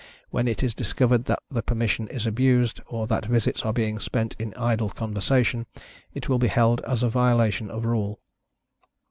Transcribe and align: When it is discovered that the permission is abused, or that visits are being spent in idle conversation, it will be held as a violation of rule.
When 0.31 0.47
it 0.47 0.63
is 0.63 0.73
discovered 0.73 1.25
that 1.25 1.43
the 1.51 1.61
permission 1.61 2.07
is 2.07 2.25
abused, 2.25 2.81
or 2.87 3.05
that 3.05 3.27
visits 3.27 3.61
are 3.61 3.71
being 3.71 3.99
spent 3.99 4.35
in 4.39 4.51
idle 4.55 4.89
conversation, 4.89 5.67
it 6.15 6.27
will 6.27 6.39
be 6.39 6.47
held 6.47 6.81
as 6.87 7.03
a 7.03 7.07
violation 7.09 7.69
of 7.69 7.85
rule. 7.85 8.19